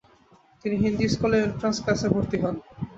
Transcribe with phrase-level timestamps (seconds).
[0.61, 2.55] তিনি হিন্দু স্কুলে এন্ট্রান্স ক্লাশে ভর্তি হন।